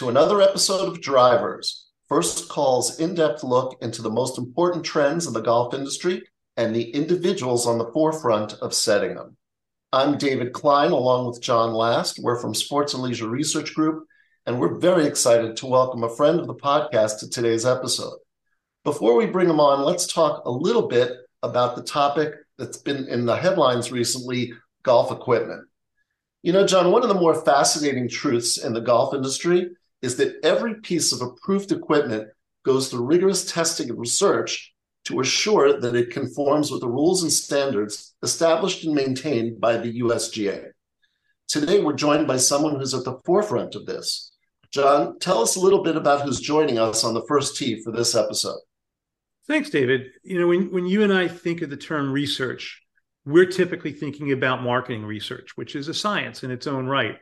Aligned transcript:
to 0.00 0.08
another 0.08 0.40
episode 0.40 0.88
of 0.88 1.02
Drivers, 1.02 1.90
First 2.08 2.48
Call's 2.48 2.98
in 3.00 3.14
depth 3.14 3.44
look 3.44 3.76
into 3.82 4.00
the 4.00 4.08
most 4.08 4.38
important 4.38 4.82
trends 4.82 5.26
in 5.26 5.34
the 5.34 5.42
golf 5.42 5.74
industry 5.74 6.22
and 6.56 6.74
the 6.74 6.90
individuals 6.92 7.66
on 7.66 7.76
the 7.76 7.92
forefront 7.92 8.54
of 8.62 8.72
setting 8.72 9.14
them. 9.14 9.36
I'm 9.92 10.16
David 10.16 10.54
Klein, 10.54 10.92
along 10.92 11.26
with 11.26 11.42
Jon 11.42 11.74
Last. 11.74 12.18
We're 12.18 12.40
from 12.40 12.54
Sports 12.54 12.94
and 12.94 13.02
Leisure 13.02 13.28
Research 13.28 13.74
Group, 13.74 14.06
and 14.46 14.58
we're 14.58 14.78
very 14.78 15.04
excited 15.04 15.54
to 15.58 15.66
welcome 15.66 16.02
a 16.02 16.16
friend 16.16 16.40
of 16.40 16.46
the 16.46 16.54
podcast 16.54 17.18
to 17.18 17.28
today's 17.28 17.66
episode. 17.66 18.16
Before 18.84 19.16
we 19.16 19.26
bring 19.26 19.50
him 19.50 19.60
on, 19.60 19.84
let's 19.84 20.10
talk 20.10 20.46
a 20.46 20.50
little 20.50 20.88
bit 20.88 21.12
about 21.42 21.76
the 21.76 21.82
topic 21.82 22.36
that's 22.56 22.78
been 22.78 23.06
in 23.06 23.26
the 23.26 23.36
headlines 23.36 23.92
recently 23.92 24.54
golf 24.82 25.12
equipment. 25.12 25.68
You 26.40 26.54
know, 26.54 26.66
Jon, 26.66 26.90
one 26.90 27.02
of 27.02 27.10
the 27.10 27.14
more 27.14 27.44
fascinating 27.44 28.08
truths 28.08 28.56
in 28.56 28.72
the 28.72 28.80
golf 28.80 29.12
industry 29.12 29.72
is 30.02 30.16
that 30.16 30.36
every 30.42 30.80
piece 30.80 31.12
of 31.12 31.20
approved 31.20 31.72
equipment 31.72 32.28
goes 32.64 32.88
through 32.88 33.04
rigorous 33.04 33.50
testing 33.50 33.90
and 33.90 33.98
research 33.98 34.72
to 35.04 35.20
assure 35.20 35.80
that 35.80 35.94
it 35.94 36.10
conforms 36.10 36.70
with 36.70 36.80
the 36.80 36.88
rules 36.88 37.22
and 37.22 37.32
standards 37.32 38.14
established 38.22 38.84
and 38.84 38.94
maintained 38.94 39.60
by 39.60 39.76
the 39.76 40.00
USGA. 40.00 40.70
Today, 41.48 41.80
we're 41.82 41.94
joined 41.94 42.26
by 42.26 42.36
someone 42.36 42.76
who's 42.76 42.94
at 42.94 43.04
the 43.04 43.18
forefront 43.24 43.74
of 43.74 43.86
this. 43.86 44.30
Jon, 44.72 45.18
tell 45.18 45.42
us 45.42 45.56
a 45.56 45.60
little 45.60 45.82
bit 45.82 45.96
about 45.96 46.22
who's 46.22 46.38
joining 46.38 46.78
us 46.78 47.02
on 47.02 47.14
the 47.14 47.24
first 47.26 47.56
tee 47.56 47.82
for 47.82 47.90
this 47.90 48.14
episode. 48.14 48.60
Thanks, 49.48 49.68
David. 49.68 50.12
You 50.22 50.38
know, 50.38 50.46
when, 50.46 50.70
when 50.70 50.86
you 50.86 51.02
and 51.02 51.12
I 51.12 51.26
think 51.26 51.62
of 51.62 51.70
the 51.70 51.76
term 51.76 52.12
research, 52.12 52.80
we're 53.24 53.46
typically 53.46 53.92
thinking 53.92 54.30
about 54.30 54.62
marketing 54.62 55.04
research, 55.04 55.56
which 55.56 55.74
is 55.74 55.88
a 55.88 55.94
science 55.94 56.44
in 56.44 56.52
its 56.52 56.68
own 56.68 56.86
right. 56.86 57.16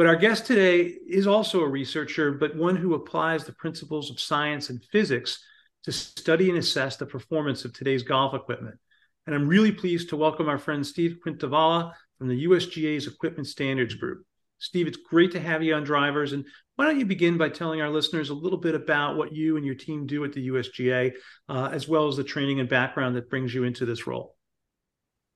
But 0.00 0.06
our 0.06 0.16
guest 0.16 0.46
today 0.46 0.94
is 1.06 1.26
also 1.26 1.60
a 1.60 1.68
researcher, 1.68 2.32
but 2.32 2.56
one 2.56 2.74
who 2.74 2.94
applies 2.94 3.44
the 3.44 3.52
principles 3.52 4.10
of 4.10 4.18
science 4.18 4.70
and 4.70 4.82
physics 4.82 5.44
to 5.84 5.92
study 5.92 6.48
and 6.48 6.58
assess 6.58 6.96
the 6.96 7.04
performance 7.04 7.66
of 7.66 7.74
today's 7.74 8.02
golf 8.02 8.32
equipment. 8.32 8.78
And 9.26 9.34
I'm 9.34 9.46
really 9.46 9.72
pleased 9.72 10.08
to 10.08 10.16
welcome 10.16 10.48
our 10.48 10.56
friend 10.56 10.86
Steve 10.86 11.18
Quintavalla 11.22 11.92
from 12.16 12.28
the 12.28 12.46
USGA's 12.46 13.08
Equipment 13.08 13.46
Standards 13.46 13.94
Group. 13.94 14.24
Steve, 14.56 14.86
it's 14.86 14.96
great 14.96 15.32
to 15.32 15.38
have 15.38 15.62
you 15.62 15.74
on 15.74 15.84
Drivers. 15.84 16.32
And 16.32 16.46
why 16.76 16.86
don't 16.86 16.98
you 16.98 17.04
begin 17.04 17.36
by 17.36 17.50
telling 17.50 17.82
our 17.82 17.90
listeners 17.90 18.30
a 18.30 18.34
little 18.34 18.58
bit 18.58 18.74
about 18.74 19.18
what 19.18 19.34
you 19.34 19.58
and 19.58 19.66
your 19.66 19.74
team 19.74 20.06
do 20.06 20.24
at 20.24 20.32
the 20.32 20.48
USGA, 20.48 21.12
uh, 21.50 21.68
as 21.74 21.88
well 21.88 22.08
as 22.08 22.16
the 22.16 22.24
training 22.24 22.58
and 22.58 22.70
background 22.70 23.16
that 23.16 23.28
brings 23.28 23.52
you 23.52 23.64
into 23.64 23.84
this 23.84 24.06
role? 24.06 24.34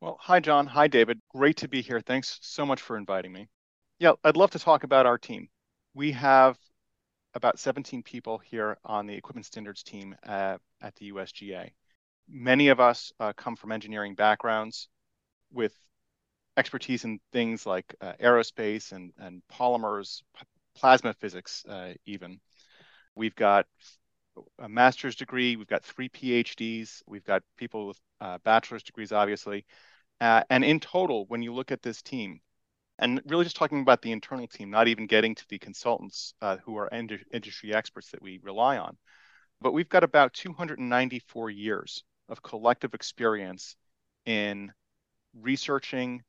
Well, 0.01 0.17
hi, 0.23 0.41
Jon. 0.41 0.67
Hi, 0.69 0.89
David. 0.89 1.21
Great 1.35 1.59
to 1.59 1.69
be 1.69 1.83
here. 1.83 2.01
Thanks 2.01 2.39
so 2.41 2.65
much 2.65 2.81
for 2.81 2.97
inviting 2.97 3.31
me. 3.31 3.51
Yeah, 4.05 4.13
I'd 4.23 4.37
love 4.37 4.51
to 4.51 4.59
talk 4.59 4.85
about 4.85 5.07
our 5.07 5.17
team. 5.17 5.49
We 5.95 6.13
have 6.13 6.59
about 7.33 7.59
17 7.59 8.03
people 8.03 8.37
here 8.37 8.77
on 8.85 9.07
the 9.07 9.15
equipment 9.15 9.47
standards 9.47 9.83
team 9.83 10.15
at, 10.23 10.61
at 10.83 10.95
the 10.97 11.11
USGA. 11.11 11.71
Many 12.29 12.69
of 12.69 12.81
us 12.81 13.15
uh, 13.19 13.33
come 13.35 13.57
from 13.57 13.73
engineering 13.73 14.15
backgrounds 14.15 14.91
with 15.51 15.73
expertise 16.59 17.05
in 17.05 17.19
things 17.33 17.65
like 17.65 17.95
uh, 18.03 18.13
aerospace 18.23 18.93
and, 18.93 19.15
and 19.19 19.41
polymers, 19.51 20.21
p- 20.37 20.45
plasma 20.77 21.15
physics, 21.15 21.65
uh, 21.67 21.95
even. 22.05 22.41
We've 23.15 23.35
got 23.35 23.65
a 24.59 24.69
master's 24.69 25.17
degree, 25.17 25.57
we've 25.57 25.67
got 25.67 25.83
three 25.83 26.11
PhDs, 26.11 27.03
we've 27.07 27.25
got 27.25 27.43
people 27.57 27.87
with 27.87 28.01
uh, 28.21 28.37
bachelor's 28.45 28.83
degrees, 28.83 29.13
obviously. 29.13 29.65
Uh, 30.21 30.43
and 30.51 30.63
in 30.63 30.79
total, 30.79 31.25
when 31.29 31.41
you 31.41 31.55
look 31.55 31.73
at 31.73 31.81
this 31.81 32.03
team, 32.03 32.43
and 32.99 33.21
really 33.27 33.45
just 33.45 33.57
talking 33.57 33.81
about 33.81 34.03
the 34.03 34.13
internal 34.13 34.47
team, 34.47 34.71
not 34.71 34.89
even 34.89 35.07
getting 35.07 35.35
to 35.35 35.45
the 35.49 35.59
consultants 35.59 36.35
uh, 36.41 36.59
who 36.65 36.77
are 36.77 36.89
ind- 36.89 37.25
industry 37.33 37.75
experts 37.75 38.11
that 38.11 38.23
we 38.23 38.41
rely 38.43 38.79
on, 38.79 38.97
but 39.61 39.73
we've 39.73 39.89
got 39.89 40.05
about 40.05 40.33
294 40.35 41.51
years 41.51 42.05
of 42.29 42.43
collective 42.43 42.95
experience 42.95 43.77
in 44.27 44.73
researching, 45.41 46.23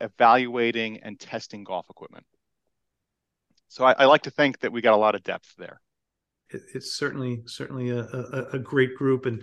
evaluating, 0.00 1.00
and 1.02 1.18
testing 1.18 1.64
golf 1.64 1.86
equipment. 1.88 2.26
So 3.68 3.84
I, 3.84 3.92
I 3.92 4.04
like 4.04 4.22
to 4.22 4.30
think 4.30 4.60
that 4.60 4.72
we 4.72 4.82
got 4.82 4.94
a 4.94 4.98
lot 4.98 5.14
of 5.14 5.22
depth 5.22 5.54
there. 5.56 5.80
It's 6.50 6.92
certainly 6.92 7.42
certainly 7.46 7.88
a, 7.88 8.00
a, 8.00 8.48
a 8.54 8.58
great 8.58 8.94
group, 8.94 9.24
and 9.24 9.42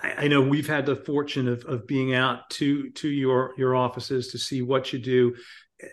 I 0.00 0.28
know 0.28 0.40
we've 0.40 0.68
had 0.68 0.86
the 0.86 0.94
fortune 0.94 1.48
of, 1.48 1.64
of 1.64 1.86
being 1.86 2.14
out 2.14 2.48
to 2.50 2.90
to 2.90 3.08
your 3.08 3.54
your 3.56 3.74
offices 3.74 4.28
to 4.28 4.38
see 4.38 4.62
what 4.62 4.92
you 4.92 5.00
do. 5.00 5.34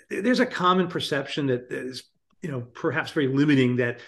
There's 0.09 0.39
a 0.39 0.45
common 0.45 0.87
perception 0.87 1.47
that 1.47 1.71
is, 1.71 2.03
you 2.41 2.51
know, 2.51 2.61
perhaps 2.61 3.11
very 3.11 3.27
limiting 3.27 3.77
that 3.77 3.99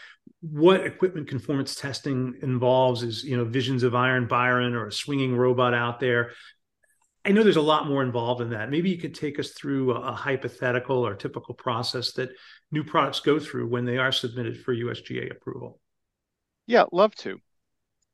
what 0.41 0.85
equipment 0.85 1.27
conformance 1.27 1.75
testing 1.75 2.35
involves 2.41 3.03
is, 3.03 3.23
you 3.23 3.37
know, 3.37 3.45
visions 3.45 3.83
of 3.83 3.95
Iron 3.95 4.27
Byron 4.27 4.75
or 4.75 4.87
a 4.87 4.91
swinging 4.91 5.35
robot 5.35 5.73
out 5.73 5.99
there. 5.99 6.31
I 7.25 7.31
know 7.31 7.43
there's 7.43 7.55
a 7.55 7.61
lot 7.61 7.87
more 7.87 8.03
involved 8.03 8.41
in 8.41 8.49
that. 8.49 8.69
Maybe 8.69 8.89
you 8.89 8.97
could 8.97 9.15
take 9.15 9.39
us 9.39 9.51
through 9.51 9.93
a, 9.93 10.01
a 10.01 10.11
hypothetical 10.11 11.05
or 11.07 11.15
typical 11.15 11.53
process 11.53 12.11
that 12.13 12.31
new 12.71 12.83
products 12.83 13.21
go 13.21 13.39
through 13.39 13.67
when 13.67 13.85
they 13.85 13.97
are 13.97 14.11
submitted 14.11 14.59
for 14.59 14.75
USGA 14.75 15.31
approval. 15.31 15.79
Yeah, 16.67 16.85
love 16.91 17.15
to. 17.15 17.39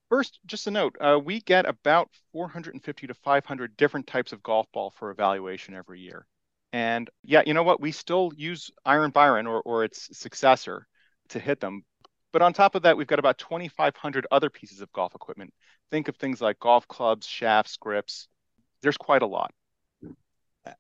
First, 0.09 0.39
just 0.45 0.67
a 0.67 0.71
note, 0.71 0.95
uh, 0.99 1.19
we 1.23 1.39
get 1.41 1.67
about 1.67 2.09
450 2.31 3.07
to 3.07 3.13
500 3.13 3.77
different 3.77 4.07
types 4.07 4.31
of 4.31 4.41
golf 4.41 4.67
ball 4.71 4.91
for 4.91 5.11
evaluation 5.11 5.75
every 5.75 6.01
year. 6.01 6.25
And 6.71 7.09
yeah, 7.23 7.41
you 7.45 7.53
know 7.53 7.63
what? 7.63 7.81
We 7.81 7.91
still 7.91 8.31
use 8.35 8.71
Iron 8.85 9.11
Byron 9.11 9.47
or, 9.47 9.61
or 9.61 9.83
its 9.83 10.17
successor 10.17 10.87
to 11.29 11.39
hit 11.39 11.59
them. 11.59 11.83
But 12.31 12.41
on 12.43 12.53
top 12.53 12.75
of 12.75 12.83
that, 12.83 12.95
we've 12.95 13.07
got 13.07 13.19
about 13.19 13.39
2,500 13.39 14.27
other 14.29 14.49
pieces 14.49 14.81
of 14.81 14.91
golf 14.93 15.15
equipment. 15.15 15.53
Think 15.89 16.07
of 16.07 16.15
things 16.15 16.41
like 16.41 16.59
golf 16.59 16.87
clubs, 16.87 17.25
shafts, 17.25 17.77
grips. 17.77 18.27
There's 18.81 18.97
quite 18.97 19.23
a 19.23 19.27
lot. 19.27 19.51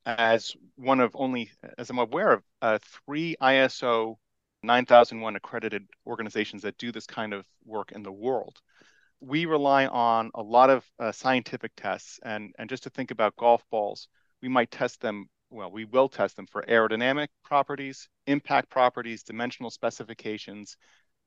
As 0.05 0.55
one 0.75 0.99
of 0.99 1.11
only, 1.15 1.49
as 1.77 1.89
I'm 1.89 1.97
aware 1.97 2.33
of, 2.33 2.43
uh, 2.61 2.77
three 3.05 3.35
ISO 3.41 4.15
9001 4.61 5.35
accredited 5.35 5.87
organizations 6.05 6.61
that 6.61 6.77
do 6.77 6.91
this 6.91 7.07
kind 7.07 7.33
of 7.33 7.45
work 7.65 7.91
in 7.93 8.03
the 8.03 8.11
world 8.11 8.59
we 9.21 9.45
rely 9.45 9.87
on 9.87 10.31
a 10.35 10.41
lot 10.41 10.69
of 10.69 10.85
uh, 10.99 11.11
scientific 11.11 11.71
tests. 11.75 12.19
And, 12.23 12.53
and 12.57 12.69
just 12.69 12.83
to 12.83 12.89
think 12.89 13.11
about 13.11 13.35
golf 13.35 13.63
balls, 13.69 14.07
we 14.41 14.47
might 14.47 14.71
test 14.71 15.01
them, 15.01 15.29
well, 15.49 15.71
we 15.71 15.85
will 15.85 16.09
test 16.09 16.35
them 16.35 16.47
for 16.47 16.63
aerodynamic 16.63 17.27
properties, 17.43 18.07
impact 18.27 18.69
properties, 18.69 19.23
dimensional 19.23 19.69
specifications, 19.69 20.77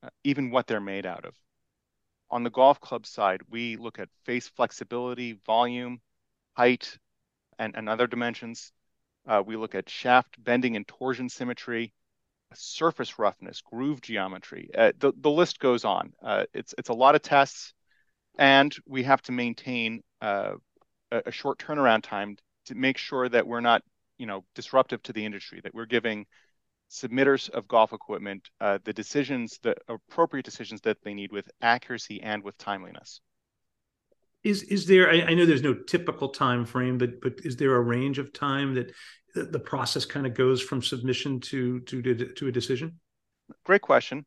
uh, 0.02 0.08
even 0.24 0.50
what 0.50 0.66
they're 0.66 0.80
made 0.80 1.06
out 1.06 1.24
of. 1.24 1.34
On 2.30 2.42
the 2.42 2.50
golf 2.50 2.80
club 2.80 3.06
side, 3.06 3.40
we 3.50 3.76
look 3.76 3.98
at 3.98 4.08
face 4.24 4.48
flexibility, 4.48 5.38
volume, 5.46 6.00
height, 6.56 6.98
and, 7.58 7.76
and 7.76 7.88
other 7.88 8.06
dimensions. 8.06 8.72
Uh, 9.26 9.42
we 9.44 9.56
look 9.56 9.74
at 9.74 9.88
shaft 9.88 10.42
bending 10.42 10.76
and 10.76 10.86
torsion 10.88 11.28
symmetry, 11.28 11.92
surface 12.54 13.18
roughness, 13.18 13.60
groove 13.60 14.00
geometry. 14.00 14.70
Uh, 14.76 14.92
the, 14.98 15.12
the 15.18 15.30
list 15.30 15.58
goes 15.58 15.84
on. 15.84 16.12
Uh, 16.22 16.44
it's, 16.54 16.74
it's 16.78 16.88
a 16.88 16.94
lot 16.94 17.14
of 17.14 17.22
tests 17.22 17.74
and 18.38 18.74
we 18.86 19.02
have 19.02 19.22
to 19.22 19.32
maintain 19.32 20.02
uh, 20.20 20.52
a 21.10 21.30
short 21.30 21.58
turnaround 21.58 22.02
time 22.02 22.36
to 22.66 22.74
make 22.74 22.96
sure 22.96 23.28
that 23.28 23.46
we're 23.46 23.60
not, 23.60 23.82
you 24.22 24.26
know, 24.28 24.44
disruptive 24.54 25.02
to 25.02 25.12
the 25.12 25.24
industry. 25.26 25.60
That 25.64 25.74
we're 25.74 25.84
giving 25.84 26.26
submitters 26.88 27.50
of 27.50 27.66
golf 27.66 27.92
equipment 27.92 28.48
uh, 28.60 28.78
the 28.84 28.92
decisions, 28.92 29.58
the 29.64 29.74
appropriate 29.88 30.44
decisions 30.44 30.80
that 30.82 30.98
they 31.02 31.12
need 31.12 31.32
with 31.32 31.50
accuracy 31.60 32.22
and 32.22 32.44
with 32.44 32.56
timeliness. 32.56 33.20
Is 34.44 34.62
is 34.62 34.86
there? 34.86 35.10
I, 35.10 35.22
I 35.22 35.34
know 35.34 35.44
there's 35.44 35.62
no 35.62 35.74
typical 35.74 36.28
time 36.28 36.64
frame, 36.64 36.98
but 36.98 37.20
but 37.20 37.40
is 37.42 37.56
there 37.56 37.74
a 37.74 37.80
range 37.80 38.20
of 38.20 38.32
time 38.32 38.74
that 38.74 38.92
the, 39.34 39.42
the 39.42 39.58
process 39.58 40.04
kind 40.04 40.24
of 40.24 40.34
goes 40.34 40.62
from 40.62 40.82
submission 40.82 41.40
to 41.40 41.80
to 41.80 42.00
to 42.36 42.46
a 42.46 42.52
decision? 42.52 43.00
Great 43.64 43.82
question. 43.82 44.24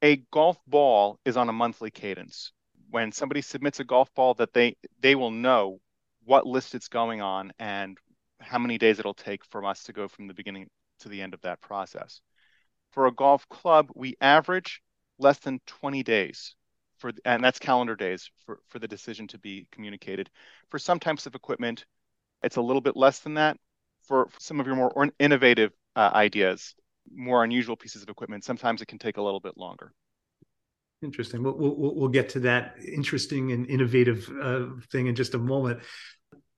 A 0.00 0.16
golf 0.32 0.56
ball 0.66 1.18
is 1.26 1.36
on 1.36 1.50
a 1.50 1.52
monthly 1.52 1.90
cadence 1.90 2.52
when 2.88 3.12
somebody 3.12 3.42
submits 3.42 3.80
a 3.80 3.84
golf 3.84 4.08
ball 4.14 4.32
that 4.34 4.54
they 4.54 4.76
they 5.00 5.14
will 5.14 5.30
know 5.30 5.80
what 6.24 6.46
list 6.46 6.74
it's 6.74 6.88
going 6.88 7.20
on 7.20 7.52
and 7.58 7.98
how 8.44 8.58
many 8.58 8.78
days 8.78 8.98
it'll 8.98 9.14
take 9.14 9.44
for 9.44 9.64
us 9.64 9.84
to 9.84 9.92
go 9.92 10.08
from 10.08 10.26
the 10.26 10.34
beginning 10.34 10.68
to 11.00 11.08
the 11.08 11.20
end 11.22 11.34
of 11.34 11.40
that 11.42 11.60
process. 11.60 12.20
For 12.92 13.06
a 13.06 13.12
golf 13.12 13.48
club, 13.48 13.90
we 13.94 14.16
average 14.20 14.80
less 15.18 15.38
than 15.38 15.60
20 15.66 16.02
days 16.02 16.54
for 16.98 17.12
and 17.24 17.42
that's 17.42 17.58
calendar 17.58 17.96
days 17.96 18.30
for, 18.46 18.60
for 18.68 18.78
the 18.78 18.88
decision 18.88 19.26
to 19.28 19.38
be 19.38 19.66
communicated. 19.70 20.30
For 20.70 20.78
some 20.78 20.98
types 20.98 21.26
of 21.26 21.34
equipment, 21.34 21.84
it's 22.42 22.56
a 22.56 22.62
little 22.62 22.80
bit 22.80 22.96
less 22.96 23.18
than 23.20 23.34
that. 23.34 23.56
For 24.04 24.28
some 24.38 24.60
of 24.60 24.66
your 24.66 24.76
more 24.76 25.10
innovative 25.18 25.72
uh, 25.96 26.10
ideas, 26.14 26.74
more 27.14 27.44
unusual 27.44 27.76
pieces 27.76 28.02
of 28.02 28.08
equipment, 28.08 28.44
sometimes 28.44 28.82
it 28.82 28.88
can 28.88 28.98
take 28.98 29.16
a 29.16 29.22
little 29.22 29.40
bit 29.40 29.56
longer. 29.56 29.92
Interesting. 31.02 31.42
We'll, 31.42 31.56
we'll, 31.56 31.94
we'll 31.94 32.08
get 32.08 32.30
to 32.30 32.40
that 32.40 32.76
interesting 32.80 33.52
and 33.52 33.66
innovative 33.66 34.30
uh, 34.40 34.66
thing 34.90 35.06
in 35.06 35.14
just 35.14 35.34
a 35.34 35.38
moment. 35.38 35.80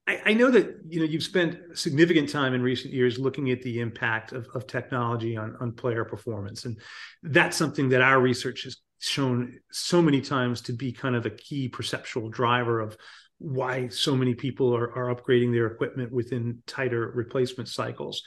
I, 0.07 0.21
I 0.27 0.35
know 0.35 0.51
that 0.51 0.81
you 0.89 1.01
know 1.01 1.07
you've 1.07 1.23
spent 1.23 1.59
significant 1.75 2.29
time 2.29 2.55
in 2.55 2.63
recent 2.63 2.93
years 2.93 3.19
looking 3.19 3.51
at 3.51 3.63
the 3.63 3.81
impact 3.81 4.33
of, 4.33 4.47
of 4.55 4.67
technology 4.67 5.37
on, 5.37 5.57
on 5.61 5.73
player 5.73 6.05
performance, 6.05 6.65
and 6.65 6.79
that's 7.23 7.57
something 7.57 7.89
that 7.91 8.03
our 8.03 8.21
research 8.21 8.65
has 8.65 8.77
shown 8.99 9.59
so 9.71 10.01
many 10.01 10.21
times 10.21 10.63
to 10.63 10.73
be 10.73 10.93
kind 10.93 11.15
of 11.15 11.27
a 11.27 11.31
key 11.31 11.69
perceptual 11.69 12.29
driver 12.29 12.81
of 12.81 12.97
why 13.39 13.89
so 13.89 14.17
many 14.17 14.35
people 14.35 14.75
are, 14.75 14.91
are 14.97 15.15
upgrading 15.15 15.53
their 15.53 15.67
equipment 15.67 16.11
within 16.11 16.63
tighter 16.67 17.13
replacement 17.15 17.69
cycles. 17.69 18.23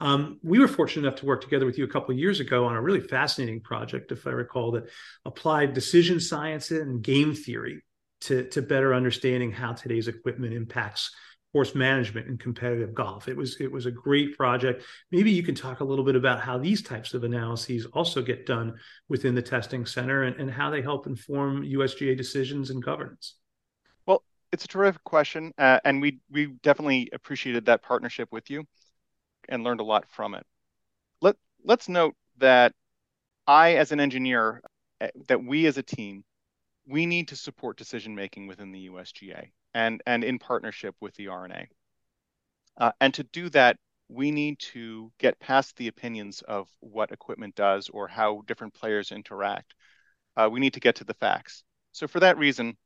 Um, 0.00 0.38
we 0.42 0.58
were 0.58 0.68
fortunate 0.68 1.06
enough 1.06 1.20
to 1.20 1.26
work 1.26 1.42
together 1.42 1.66
with 1.66 1.78
you 1.78 1.84
a 1.84 1.88
couple 1.88 2.12
of 2.12 2.18
years 2.18 2.40
ago 2.40 2.66
on 2.66 2.74
a 2.74 2.80
really 2.80 3.00
fascinating 3.00 3.60
project, 3.60 4.12
if 4.12 4.26
I 4.26 4.30
recall, 4.30 4.72
that 4.72 4.88
applied 5.24 5.74
decision 5.74 6.20
science 6.20 6.70
and 6.70 7.02
game 7.02 7.34
theory 7.34 7.82
to, 8.22 8.44
to 8.50 8.62
better 8.62 8.94
understanding 8.94 9.50
how 9.50 9.72
today's 9.72 10.08
equipment 10.08 10.54
impacts 10.54 11.10
course 11.52 11.74
management 11.74 12.28
in 12.28 12.38
competitive 12.38 12.94
golf. 12.94 13.28
It 13.28 13.36
was 13.36 13.60
it 13.60 13.70
was 13.70 13.86
a 13.86 13.90
great 13.90 14.36
project. 14.36 14.84
Maybe 15.10 15.32
you 15.32 15.42
can 15.42 15.54
talk 15.54 15.80
a 15.80 15.84
little 15.84 16.04
bit 16.04 16.16
about 16.16 16.40
how 16.40 16.58
these 16.58 16.82
types 16.82 17.14
of 17.14 17.24
analyses 17.24 17.86
also 17.86 18.22
get 18.22 18.46
done 18.46 18.78
within 19.08 19.34
the 19.34 19.42
testing 19.42 19.84
center 19.84 20.24
and, 20.24 20.36
and 20.36 20.50
how 20.50 20.70
they 20.70 20.82
help 20.82 21.06
inform 21.06 21.64
USGA 21.64 22.16
decisions 22.16 22.70
and 22.70 22.82
governance. 22.82 23.34
Well, 24.06 24.22
it's 24.52 24.64
a 24.64 24.68
terrific 24.68 25.02
question, 25.04 25.52
uh, 25.58 25.80
and 25.84 26.00
we 26.00 26.20
we 26.30 26.46
definitely 26.62 27.08
appreciated 27.12 27.66
that 27.66 27.82
partnership 27.82 28.28
with 28.30 28.48
you 28.50 28.64
and 29.48 29.64
learned 29.64 29.80
a 29.80 29.84
lot 29.84 30.08
from 30.08 30.34
it. 30.34 30.46
Let 31.20 31.36
let's 31.64 31.88
note 31.88 32.14
that 32.38 32.74
I, 33.46 33.74
as 33.74 33.90
an 33.90 33.98
engineer, 33.98 34.62
uh, 35.00 35.08
that 35.26 35.42
we 35.42 35.66
as 35.66 35.78
a 35.78 35.82
team 35.82 36.24
we 36.90 37.06
need 37.06 37.28
to 37.28 37.36
support 37.36 37.76
decision 37.76 38.14
making 38.16 38.48
within 38.48 38.72
the 38.72 38.88
USGA 38.88 39.52
and, 39.74 40.02
and 40.06 40.24
in 40.24 40.40
partnership 40.40 40.96
with 41.00 41.14
the 41.14 41.28
R&A. 41.28 41.68
Uh, 42.76 42.90
and 43.00 43.14
to 43.14 43.22
do 43.22 43.48
that, 43.50 43.76
we 44.08 44.32
need 44.32 44.58
to 44.58 45.12
get 45.18 45.38
past 45.38 45.76
the 45.76 45.86
opinions 45.86 46.42
of 46.42 46.68
what 46.80 47.12
equipment 47.12 47.54
does 47.54 47.88
or 47.90 48.08
how 48.08 48.42
different 48.48 48.74
players 48.74 49.12
interact. 49.12 49.72
Uh, 50.36 50.48
we 50.50 50.58
need 50.58 50.74
to 50.74 50.80
get 50.80 50.96
to 50.96 51.04
the 51.04 51.14
facts. 51.14 51.62
So 51.92 52.08
for 52.08 52.18
that 52.20 52.38
reason, 52.38 52.76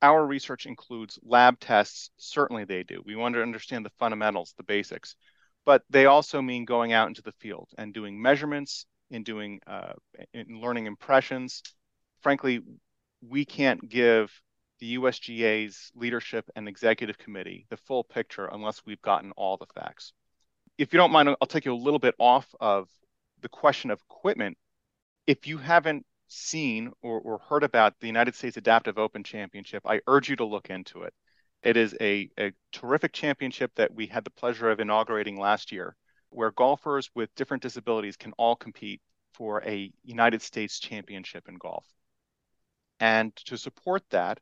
our 0.00 0.24
research 0.24 0.64
includes 0.64 1.18
lab 1.22 1.60
tests. 1.60 2.10
Certainly 2.16 2.64
they 2.64 2.82
do. 2.82 3.02
We 3.04 3.14
want 3.14 3.34
to 3.34 3.42
understand 3.42 3.84
the 3.84 3.92
fundamentals, 3.98 4.54
the 4.56 4.62
basics, 4.62 5.16
but 5.66 5.82
they 5.90 6.06
also 6.06 6.40
mean 6.40 6.64
going 6.64 6.94
out 6.94 7.08
into 7.08 7.22
the 7.22 7.32
field 7.32 7.68
and 7.76 7.92
doing 7.92 8.20
measurements, 8.20 8.86
in 9.10 9.22
doing, 9.22 9.60
uh, 9.66 9.92
in 10.32 10.60
learning 10.62 10.86
impressions. 10.86 11.62
Frankly, 12.22 12.62
we 13.28 13.44
can't 13.44 13.88
give 13.88 14.30
the 14.80 14.96
USGA's 14.96 15.90
leadership 15.94 16.48
and 16.56 16.68
executive 16.68 17.18
committee 17.18 17.66
the 17.70 17.76
full 17.76 18.04
picture 18.04 18.46
unless 18.46 18.82
we've 18.84 19.02
gotten 19.02 19.32
all 19.32 19.56
the 19.56 19.66
facts. 19.74 20.12
If 20.78 20.92
you 20.92 20.98
don't 20.98 21.12
mind, 21.12 21.28
I'll 21.28 21.46
take 21.46 21.64
you 21.64 21.72
a 21.72 21.76
little 21.76 22.00
bit 22.00 22.14
off 22.18 22.52
of 22.60 22.88
the 23.40 23.48
question 23.48 23.90
of 23.90 24.00
equipment. 24.10 24.58
If 25.26 25.46
you 25.46 25.58
haven't 25.58 26.04
seen 26.28 26.90
or, 27.02 27.20
or 27.20 27.38
heard 27.38 27.62
about 27.62 27.94
the 28.00 28.08
United 28.08 28.34
States 28.34 28.56
Adaptive 28.56 28.98
Open 28.98 29.22
Championship, 29.22 29.82
I 29.86 30.00
urge 30.06 30.28
you 30.28 30.36
to 30.36 30.44
look 30.44 30.70
into 30.70 31.02
it. 31.02 31.14
It 31.62 31.76
is 31.76 31.96
a, 32.00 32.28
a 32.38 32.52
terrific 32.72 33.12
championship 33.12 33.72
that 33.76 33.94
we 33.94 34.06
had 34.06 34.24
the 34.24 34.30
pleasure 34.30 34.70
of 34.70 34.80
inaugurating 34.80 35.38
last 35.38 35.72
year, 35.72 35.96
where 36.30 36.50
golfers 36.50 37.08
with 37.14 37.34
different 37.36 37.62
disabilities 37.62 38.16
can 38.16 38.32
all 38.36 38.56
compete 38.56 39.00
for 39.32 39.62
a 39.64 39.90
United 40.02 40.42
States 40.42 40.78
championship 40.78 41.48
in 41.48 41.56
golf. 41.56 41.86
And 43.00 43.34
to 43.46 43.56
support 43.56 44.02
that, 44.10 44.40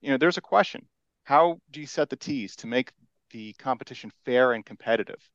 you 0.00 0.10
know, 0.10 0.16
there's 0.16 0.38
a 0.38 0.42
question. 0.42 0.86
How 1.24 1.60
do 1.70 1.80
you 1.80 1.86
set 1.86 2.10
the 2.10 2.16
tees 2.16 2.56
to 2.56 2.66
make 2.66 2.92
the 3.30 3.52
competition 3.54 4.10
fair 4.24 4.52
and 4.52 4.66
competitive? 4.66 5.28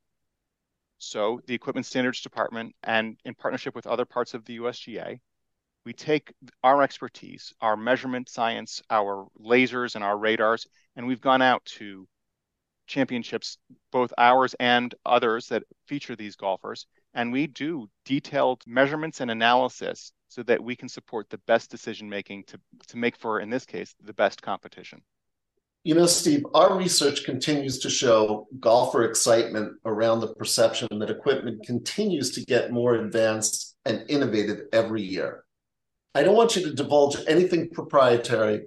So 0.99 1.41
the 1.47 1.53
Equipment 1.53 1.85
Standards 1.85 2.21
Department 2.21 2.75
and 2.83 3.17
in 3.23 3.35
partnership 3.35 3.75
with 3.75 3.87
other 3.87 4.05
parts 4.05 4.33
of 4.33 4.45
the 4.45 4.57
USGA, 4.57 5.19
we 5.85 5.93
take 5.93 6.33
our 6.63 6.81
expertise, 6.81 7.53
our 7.61 7.77
measurement 7.77 8.27
science, 8.27 8.81
our 8.89 9.27
lasers 9.39 9.95
and 9.95 10.03
our 10.03 10.17
radars, 10.17 10.67
and 10.95 11.07
we've 11.07 11.21
gone 11.21 11.41
out 11.41 11.63
to 11.65 12.07
championships, 12.87 13.57
both 13.91 14.11
ours 14.17 14.55
and 14.59 14.93
others 15.05 15.47
that 15.47 15.63
feature 15.85 16.15
these 16.15 16.35
golfers, 16.35 16.87
and 17.13 17.31
we 17.31 17.47
do 17.47 17.89
detailed 18.05 18.63
measurements 18.65 19.21
and 19.21 19.29
analysis 19.29 20.11
so 20.27 20.43
that 20.43 20.63
we 20.63 20.75
can 20.75 20.89
support 20.89 21.29
the 21.29 21.39
best 21.39 21.71
decision 21.71 22.09
making 22.09 22.43
to, 22.45 22.59
to 22.87 22.97
make 22.97 23.15
for, 23.15 23.39
in 23.39 23.49
this 23.49 23.65
case, 23.65 23.95
the 24.03 24.13
best 24.13 24.41
competition. 24.41 25.01
You 25.83 25.95
know, 25.95 26.05
Steve, 26.05 26.45
our 26.53 26.77
research 26.77 27.23
continues 27.23 27.79
to 27.79 27.89
show 27.89 28.47
golfer 28.59 29.05
excitement 29.05 29.73
around 29.85 30.19
the 30.19 30.33
perception 30.35 30.87
that 30.99 31.09
equipment 31.09 31.65
continues 31.65 32.31
to 32.31 32.43
get 32.43 32.71
more 32.71 32.95
advanced 32.95 33.75
and 33.85 34.03
innovative 34.09 34.63
every 34.73 35.01
year. 35.01 35.45
I 36.13 36.23
don't 36.23 36.35
want 36.35 36.57
you 36.57 36.63
to 36.63 36.73
divulge 36.73 37.15
anything 37.27 37.69
proprietary, 37.69 38.65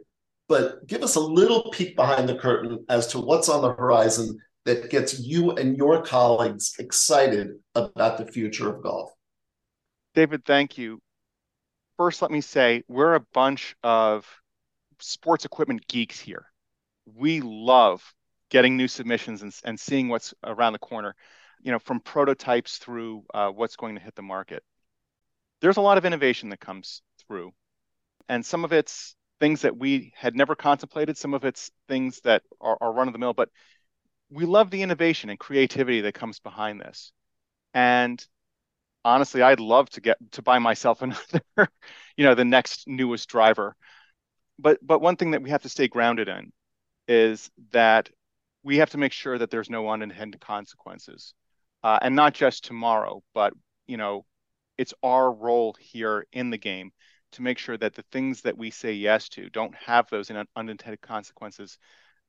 but 0.49 0.87
give 0.87 1.03
us 1.03 1.17
a 1.17 1.21
little 1.21 1.71
peek 1.73 1.95
behind 1.95 2.27
the 2.27 2.39
curtain 2.39 2.87
as 2.89 3.09
to 3.09 3.19
what's 3.19 3.51
on 3.51 3.61
the 3.61 3.75
horizon 3.75 4.39
that 4.65 4.89
gets 4.89 5.21
you 5.21 5.51
and 5.53 5.77
your 5.77 6.03
colleagues 6.03 6.75
excited 6.79 7.51
about 7.75 8.17
the 8.17 8.27
future 8.27 8.75
of 8.75 8.83
golf. 8.83 9.11
David, 10.15 10.45
thank 10.45 10.79
you 10.79 11.03
first, 12.01 12.23
let 12.23 12.31
me 12.31 12.41
say 12.41 12.83
we're 12.89 13.15
a 13.15 13.21
bunch 13.35 13.77
of 13.83 14.27
sports 15.01 15.45
equipment 15.45 15.87
geeks 15.87 16.19
here. 16.19 16.47
We 17.05 17.43
love 17.43 18.03
getting 18.49 18.79
new 18.79 18.89
submissions 18.89 19.43
and, 19.43 19.55
and 19.67 19.79
seeing 19.79 20.09
what's 20.09 20.33
around 20.43 20.73
the 20.73 20.79
corner, 20.79 21.15
you 21.61 21.71
know, 21.71 21.79
from 21.79 22.01
prototypes 22.01 22.79
through 22.79 23.25
uh, 23.35 23.51
what's 23.51 23.77
going 23.77 23.97
to 23.97 24.01
hit 24.01 24.15
the 24.15 24.23
market. 24.23 24.63
There's 25.61 25.77
a 25.77 25.83
lot 25.83 25.99
of 25.99 26.07
innovation 26.07 26.49
that 26.49 26.59
comes 26.59 27.03
through, 27.27 27.53
and 28.31 28.47
some 28.47 28.65
of 28.65 28.73
it's 28.73 29.15
things 29.39 29.61
that 29.61 29.77
we 29.77 30.15
had 30.17 30.35
never 30.35 30.55
contemplated. 30.55 31.19
Some 31.19 31.35
of 31.35 31.45
it's 31.45 31.71
things 31.87 32.23
that 32.23 32.43
are, 32.63 32.79
are 32.81 32.95
run 32.95 33.09
of 33.09 33.13
the 33.13 33.19
mill, 33.19 33.35
but 33.35 33.51
we 34.31 34.47
love 34.47 34.71
the 34.71 34.81
innovation 34.81 35.29
and 35.29 35.39
creativity 35.39 36.01
that 36.01 36.15
comes 36.15 36.39
behind 36.39 36.81
this. 36.81 37.13
And 37.75 38.27
honestly, 39.05 39.43
I'd 39.43 39.61
love 39.61 39.89
to 39.91 40.01
get 40.01 40.19
to 40.33 40.43
buy 40.43 40.59
myself 40.59 41.03
another, 41.03 41.43
you 42.17 42.25
know, 42.25 42.35
the 42.35 42.45
next 42.45 42.87
newest 42.87 43.29
driver. 43.29 43.77
But 44.59 44.79
but 44.83 45.01
one 45.01 45.17
thing 45.17 45.33
that 45.33 45.43
we 45.43 45.51
have 45.51 45.63
to 45.63 45.69
stay 45.69 45.89
grounded 45.89 46.29
in 46.29 46.53
is 47.09 47.51
that 47.73 48.11
we 48.63 48.79
have 48.79 48.91
to 48.91 48.99
make 48.99 49.13
sure 49.13 49.39
that 49.39 49.51
there's 49.51 49.71
no 49.71 49.89
unintended 49.89 50.41
consequences, 50.41 51.35
uh, 51.83 51.99
and 52.03 52.15
not 52.15 52.35
just 52.35 52.65
tomorrow, 52.65 53.23
but 53.35 53.55
you 53.87 53.97
know, 53.97 54.25
it's 54.77 54.95
our 55.03 55.33
role 55.33 55.75
here 55.79 56.27
in 56.33 56.51
the 56.51 56.59
game 56.59 56.93
to 57.33 57.43
make 57.43 57.59
sure 57.59 57.77
that 57.77 57.95
the 57.95 58.05
things 58.13 58.43
that 58.43 58.59
we 58.59 58.71
say 58.71 58.93
yes 58.93 59.29
to 59.31 59.49
don't 59.51 59.75
have 59.75 60.09
those 60.11 60.31
unintended 60.57 61.01
consequences 61.01 61.79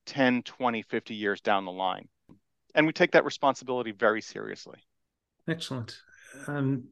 10 0.05 0.43
20 0.43 0.81
50 0.83 1.15
years 1.15 1.41
down 1.41 1.65
the 1.65 1.71
line. 1.71 2.07
And 2.73 2.87
we 2.87 2.93
take 2.93 3.11
that 3.11 3.25
responsibility 3.25 3.91
very 3.91 4.21
seriously. 4.21 4.79
Excellent 5.47 6.01
I'm 6.47 6.83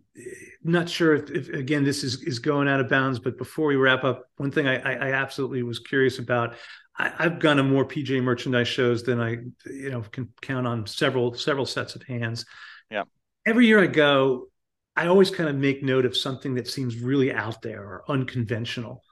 not 0.64 0.90
sure 0.90 1.16
if, 1.16 1.30
if, 1.32 1.50
again 1.50 1.84
this 1.84 2.04
is 2.04 2.22
is 2.24 2.40
going 2.40 2.68
out 2.68 2.80
of 2.80 2.90
bounds, 2.90 3.20
but 3.20 3.38
before 3.38 3.68
we 3.68 3.76
wrap 3.76 4.04
up, 4.04 4.26
one 4.38 4.52
thing 4.52 4.68
I, 4.68 4.78
I 4.78 5.14
absolutely 5.14 5.64
was 5.64 5.80
curious 5.80 6.20
about. 6.20 6.56
I, 6.98 7.24
have 7.24 7.40
gone 7.40 7.58
to 7.58 7.64
more 7.64 7.86
PGA 7.86 8.22
merchandise 8.22 8.68
shows 8.68 9.04
than 9.04 9.22
I 9.22 9.38
you 9.66 9.90
know 9.90 10.02
can 10.02 10.30
count 10.42 10.68
on 10.68 10.86
several 10.86 11.34
several 11.34 11.66
sets 11.66 11.96
of 11.96 12.04
hands. 12.04 12.46
Yeah. 12.92 13.04
Every 13.46 13.68
year 13.68 13.82
I 13.82 13.88
go, 13.88 14.48
I 14.96 15.08
always 15.08 15.32
kind 15.32 15.50
of 15.50 15.56
make 15.56 15.82
note 15.82 16.06
of 16.06 16.18
something 16.18 16.56
that 16.56 16.68
seems 16.68 16.98
really 16.98 17.32
out 17.32 17.62
there 17.62 17.82
or 17.82 18.04
unconventional, 18.10 19.04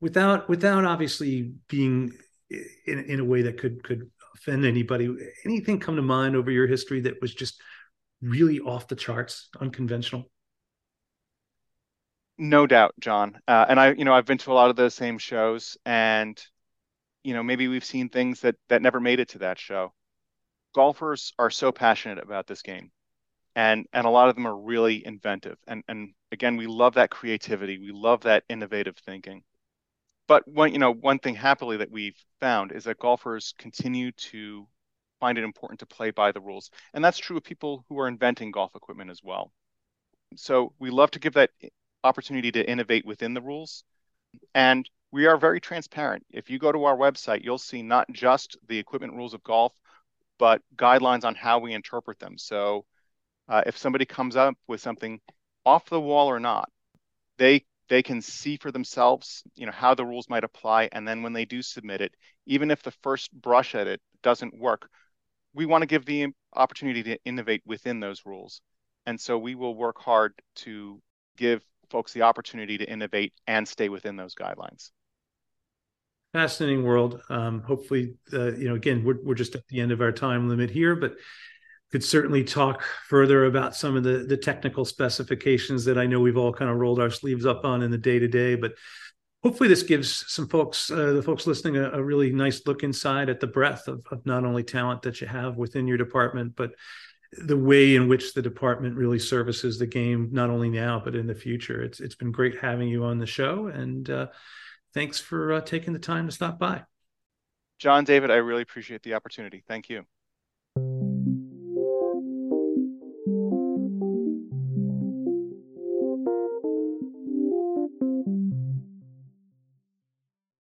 without 0.00 0.48
without 0.48 0.84
obviously 0.84 1.52
being 1.68 2.12
in 2.50 2.98
in 3.04 3.20
a 3.20 3.24
way 3.24 3.42
that 3.42 3.58
could 3.58 3.84
could 3.84 4.10
offend 4.34 4.64
anybody. 4.64 5.14
Anything 5.44 5.78
come 5.78 5.96
to 5.96 6.02
mind 6.02 6.34
over 6.34 6.50
your 6.50 6.66
history 6.66 7.00
that 7.02 7.20
was 7.20 7.32
just 7.32 7.60
really 8.20 8.60
off 8.60 8.88
the 8.88 8.96
charts, 8.96 9.48
unconventional? 9.60 10.30
No 12.38 12.66
doubt, 12.66 12.94
Jon. 13.00 13.38
Uh, 13.48 13.66
and 13.68 13.80
I, 13.80 13.92
you 13.92 14.04
know, 14.04 14.12
I've 14.12 14.26
been 14.26 14.38
to 14.38 14.52
a 14.52 14.54
lot 14.54 14.70
of 14.70 14.76
those 14.76 14.94
same 14.94 15.18
shows, 15.18 15.76
and 15.86 16.40
you 17.24 17.34
know, 17.34 17.42
maybe 17.42 17.68
we've 17.68 17.84
seen 17.84 18.08
things 18.08 18.40
that 18.40 18.56
that 18.68 18.82
never 18.82 19.00
made 19.00 19.20
it 19.20 19.30
to 19.30 19.38
that 19.38 19.58
show. 19.58 19.92
Golfers 20.74 21.32
are 21.38 21.50
so 21.50 21.72
passionate 21.72 22.18
about 22.18 22.46
this 22.46 22.62
game, 22.62 22.90
and 23.54 23.86
and 23.92 24.06
a 24.06 24.10
lot 24.10 24.28
of 24.28 24.34
them 24.34 24.46
are 24.46 24.56
really 24.56 25.04
inventive. 25.04 25.58
And 25.66 25.82
and 25.88 26.14
again, 26.32 26.56
we 26.56 26.66
love 26.66 26.94
that 26.94 27.10
creativity. 27.10 27.78
We 27.78 27.92
love 27.92 28.22
that 28.22 28.44
innovative 28.48 28.96
thinking. 28.98 29.42
But 30.28 30.46
one, 30.48 30.72
you 30.72 30.78
know, 30.78 30.92
one 30.92 31.18
thing 31.18 31.36
happily 31.36 31.78
that 31.78 31.90
we've 31.90 32.18
found 32.40 32.72
is 32.72 32.84
that 32.84 32.98
golfers 32.98 33.54
continue 33.58 34.12
to 34.12 34.68
find 35.20 35.38
it 35.38 35.44
important 35.44 35.80
to 35.80 35.86
play 35.86 36.10
by 36.10 36.32
the 36.32 36.40
rules. 36.40 36.70
And 36.94 37.04
that's 37.04 37.18
true 37.18 37.36
of 37.36 37.44
people 37.44 37.84
who 37.88 37.98
are 37.98 38.08
inventing 38.08 38.50
golf 38.50 38.74
equipment 38.74 39.10
as 39.10 39.20
well. 39.22 39.52
So 40.36 40.72
we 40.78 40.90
love 40.90 41.10
to 41.12 41.18
give 41.18 41.34
that 41.34 41.50
opportunity 42.04 42.52
to 42.52 42.68
innovate 42.68 43.06
within 43.06 43.34
the 43.34 43.42
rules. 43.42 43.84
And 44.54 44.88
we 45.12 45.26
are 45.26 45.36
very 45.36 45.60
transparent. 45.60 46.26
If 46.30 46.50
you 46.50 46.58
go 46.58 46.72
to 46.72 46.84
our 46.84 46.96
website, 46.96 47.44
you'll 47.44 47.58
see 47.58 47.82
not 47.82 48.06
just 48.12 48.56
the 48.68 48.78
equipment 48.78 49.14
rules 49.14 49.34
of 49.34 49.42
golf, 49.42 49.72
but 50.38 50.60
guidelines 50.76 51.24
on 51.24 51.34
how 51.34 51.58
we 51.58 51.72
interpret 51.72 52.18
them. 52.18 52.36
So 52.36 52.84
uh, 53.48 53.62
if 53.66 53.78
somebody 53.78 54.04
comes 54.04 54.36
up 54.36 54.54
with 54.66 54.80
something 54.80 55.20
off 55.64 55.88
the 55.88 56.00
wall 56.00 56.28
or 56.28 56.40
not, 56.40 56.68
they 57.38 57.64
they 57.88 58.02
can 58.02 58.20
see 58.20 58.56
for 58.56 58.72
themselves, 58.72 59.44
you 59.54 59.64
know, 59.64 59.72
how 59.72 59.94
the 59.94 60.04
rules 60.04 60.28
might 60.28 60.42
apply, 60.42 60.88
and 60.90 61.06
then 61.06 61.22
when 61.22 61.32
they 61.32 61.44
do 61.44 61.62
submit 61.62 62.00
it, 62.00 62.12
even 62.46 62.70
if 62.72 62.82
the 62.82 62.90
first 62.90 63.32
brush 63.32 63.76
at 63.76 63.86
it 63.86 64.00
doesn't 64.22 64.58
work, 64.58 64.88
we 65.56 65.66
want 65.66 65.82
to 65.82 65.86
give 65.86 66.04
the 66.04 66.28
opportunity 66.54 67.02
to 67.02 67.18
innovate 67.24 67.62
within 67.66 67.98
those 67.98 68.22
rules, 68.24 68.60
and 69.06 69.20
so 69.20 69.38
we 69.38 69.54
will 69.54 69.74
work 69.74 69.98
hard 69.98 70.34
to 70.56 71.00
give 71.36 71.64
folks 71.90 72.12
the 72.12 72.22
opportunity 72.22 72.78
to 72.78 72.84
innovate 72.84 73.32
and 73.46 73.66
stay 73.66 73.88
within 73.88 74.16
those 74.16 74.34
guidelines 74.34 74.90
fascinating 76.36 76.84
world. 76.84 77.22
Um, 77.30 77.62
hopefully, 77.62 78.14
uh, 78.34 78.52
you 78.52 78.68
know, 78.68 78.74
again, 78.74 79.02
we're 79.02 79.16
we're 79.24 79.34
just 79.34 79.54
at 79.54 79.66
the 79.68 79.80
end 79.80 79.90
of 79.90 80.02
our 80.02 80.12
time 80.12 80.50
limit 80.50 80.68
here, 80.68 80.94
but 80.94 81.14
could 81.90 82.04
certainly 82.04 82.44
talk 82.44 82.82
further 83.08 83.46
about 83.46 83.74
some 83.74 83.96
of 83.96 84.02
the 84.02 84.26
the 84.28 84.36
technical 84.36 84.84
specifications 84.84 85.86
that 85.86 85.96
I 85.96 86.04
know 86.04 86.20
we've 86.20 86.36
all 86.36 86.52
kind 86.52 86.70
of 86.70 86.76
rolled 86.76 87.00
our 87.00 87.10
sleeves 87.10 87.46
up 87.46 87.64
on 87.64 87.80
in 87.82 87.90
the 87.90 87.96
day 87.96 88.18
to 88.18 88.28
day. 88.28 88.54
But 88.54 88.72
hopefully, 89.42 89.68
this 89.68 89.82
gives 89.82 90.24
some 90.32 90.48
folks, 90.48 90.90
uh, 90.90 91.12
the 91.12 91.22
folks 91.22 91.46
listening, 91.46 91.76
a, 91.76 91.90
a, 91.90 92.02
really 92.02 92.32
nice 92.32 92.66
look 92.66 92.82
inside 92.82 93.28
at 93.28 93.40
the 93.40 93.46
breadth 93.46 93.88
of, 93.88 94.06
of 94.10 94.24
not 94.26 94.44
only 94.44 94.62
talent 94.62 95.02
that 95.02 95.20
you 95.20 95.26
have 95.26 95.56
within 95.56 95.86
your 95.86 95.96
department, 95.96 96.54
but 96.56 96.72
the 97.32 97.56
way 97.56 97.96
in 97.96 98.08
which 98.08 98.34
the 98.34 98.42
department 98.42 98.96
really 98.96 99.18
services 99.18 99.78
the 99.78 99.86
game, 99.86 100.28
not 100.32 100.50
only 100.50 100.68
now 100.68 101.00
but 101.04 101.14
in 101.14 101.26
the 101.26 101.34
future. 101.34 101.82
It's 101.82 102.00
it's 102.00 102.14
been 102.14 102.32
great 102.32 102.58
having 102.60 102.88
you 102.88 103.04
on 103.04 103.18
the 103.18 103.26
show 103.26 103.66
and. 103.68 104.08
Uh, 104.08 104.26
thanks 104.96 105.20
for 105.20 105.52
uh, 105.52 105.60
taking 105.60 105.92
the 105.92 105.98
time 105.98 106.26
to 106.26 106.32
stop 106.32 106.58
by. 106.58 106.82
Jon, 107.78 108.04
David, 108.04 108.30
I 108.30 108.36
really 108.36 108.62
appreciate 108.62 109.02
the 109.02 109.12
opportunity. 109.12 109.62
Thank 109.68 109.90
you. 109.90 110.06